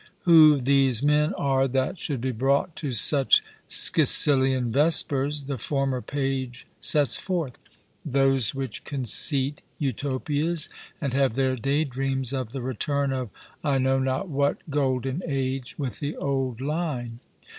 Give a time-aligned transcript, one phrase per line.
[0.21, 6.65] Who these men are that should be brought to such Scicilian vespers, the former page
[6.79, 10.69] sets forth—those which conceit Utopias,
[10.99, 13.29] and have their day dreams of the return of
[13.63, 17.19] I know not what golden age, with the old line.